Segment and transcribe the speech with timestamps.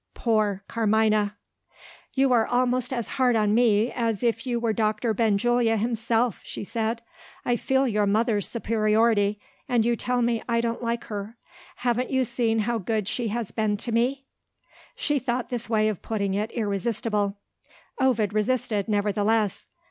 [0.15, 1.37] poor Carmina!
[2.15, 6.63] "You are almost as hard on me as if you were Doctor Benjulia himself!" she
[6.63, 7.03] said.
[7.45, 11.37] "I feel your mother's superiority and you tell me I don't like her.
[11.75, 14.25] Haven't you seen how good she has been to me?"
[14.95, 17.37] She thought this way of putting it irresistible.
[17.99, 19.67] Ovid resisted, nevertheless.